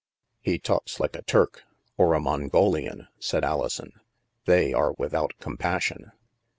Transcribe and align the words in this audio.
"He 0.39 0.57
talks 0.57 0.99
like 0.99 1.15
a 1.15 1.21
Turk, 1.21 1.61
or 1.95 2.15
a 2.15 2.19
Mongolian," 2.19 3.07
said 3.19 3.43
Alison;" 3.45 4.01
They 4.47 4.73
are 4.73 4.93
without 4.93 5.35
compassion." 5.39 6.11